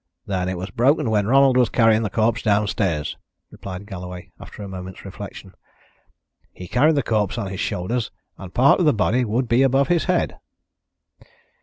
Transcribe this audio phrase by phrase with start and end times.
[0.25, 3.17] "Then it was broken when Ronald was carrying the corpse downstairs,"
[3.51, 5.53] replied Galloway, after a moment's reflection.
[6.51, 9.89] "He carried the corpse on his shoulders and part of the body would be above
[9.89, 10.39] his head."